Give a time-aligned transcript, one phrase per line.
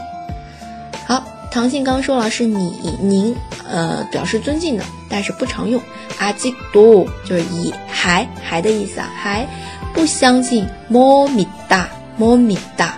[1.05, 3.33] 好，唐性刚说了是你您
[3.65, 5.81] 呃表示尊敬的，但是不常用。
[6.19, 9.47] 阿基多就是以还还的意思啊，还
[9.93, 11.87] 不相信莫米达
[12.17, 12.97] 莫米达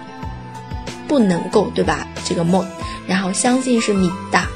[1.07, 2.07] 不能够，对吧？
[2.25, 2.65] 这个莫。
[3.05, 4.47] 然后相信是米大米大，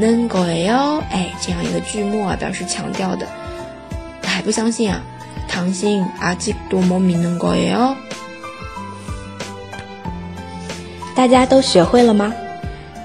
[0.00, 3.26] 能够哟，哎，这样一个句末啊，表示强调的，
[4.22, 5.00] 还不相信啊？
[5.48, 7.94] 唐心阿基多么米能够哟？
[11.14, 12.32] 大家都学会了吗？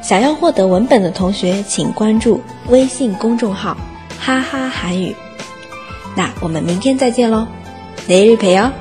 [0.01, 3.77] 想要获得文本的同学，请关注微信公众号“
[4.19, 5.15] 哈哈韩语”。
[6.17, 7.47] 那我们明天再见喽，
[8.07, 8.71] 내일봬요